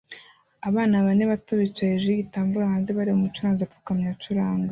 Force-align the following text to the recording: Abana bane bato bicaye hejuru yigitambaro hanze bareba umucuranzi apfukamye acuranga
Abana 0.69 0.95
bane 1.05 1.23
bato 1.31 1.51
bicaye 1.61 1.91
hejuru 1.91 2.11
yigitambaro 2.13 2.65
hanze 2.73 2.89
bareba 2.97 3.17
umucuranzi 3.19 3.61
apfukamye 3.63 4.07
acuranga 4.15 4.59